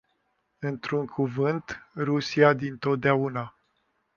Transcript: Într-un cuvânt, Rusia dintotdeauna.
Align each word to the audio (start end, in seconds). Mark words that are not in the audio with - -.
Într-un 0.59 1.05
cuvânt, 1.05 1.87
Rusia 1.95 2.53
dintotdeauna. 2.53 3.55